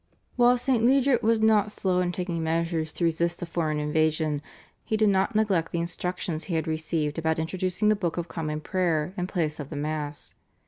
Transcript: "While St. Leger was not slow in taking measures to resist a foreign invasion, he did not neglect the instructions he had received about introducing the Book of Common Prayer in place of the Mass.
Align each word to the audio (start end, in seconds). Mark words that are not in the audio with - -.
"While 0.35 0.57
St. 0.57 0.83
Leger 0.83 1.19
was 1.21 1.39
not 1.41 1.71
slow 1.71 1.99
in 1.99 2.11
taking 2.11 2.41
measures 2.41 2.91
to 2.93 3.03
resist 3.03 3.43
a 3.43 3.45
foreign 3.45 3.77
invasion, 3.77 4.41
he 4.83 4.97
did 4.97 5.09
not 5.09 5.35
neglect 5.35 5.71
the 5.71 5.79
instructions 5.79 6.45
he 6.45 6.55
had 6.55 6.65
received 6.65 7.19
about 7.19 7.37
introducing 7.37 7.89
the 7.89 7.95
Book 7.95 8.17
of 8.17 8.27
Common 8.27 8.61
Prayer 8.61 9.13
in 9.15 9.27
place 9.27 9.59
of 9.59 9.69
the 9.69 9.75
Mass. 9.75 10.33